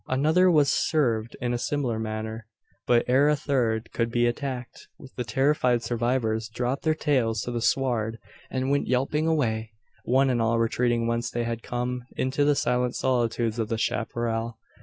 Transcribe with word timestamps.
Another 0.07 0.49
was 0.49 0.71
served 0.71 1.37
in 1.41 1.53
a 1.53 1.59
similar 1.59 1.99
manner; 1.99 2.47
but 2.87 3.05
ere 3.07 3.29
a 3.29 3.35
third 3.35 3.91
could 3.93 4.09
be 4.09 4.25
attacked, 4.25 4.87
the 5.15 5.23
terrified 5.23 5.83
survivors 5.83 6.49
dropped 6.49 6.81
their 6.81 6.95
tails 6.95 7.43
to 7.43 7.51
the 7.51 7.61
sward, 7.61 8.17
and 8.49 8.71
went 8.71 8.87
yelping 8.87 9.27
away; 9.27 9.73
one 10.03 10.31
and 10.31 10.41
all 10.41 10.57
retreating 10.57 11.05
whence 11.05 11.29
they 11.29 11.43
had 11.43 11.61
come 11.61 12.01
into 12.17 12.43
the 12.43 12.55
silent 12.55 12.95
solitudes 12.95 13.59
of 13.59 13.67
the 13.69 13.77
chapparal. 13.77 14.57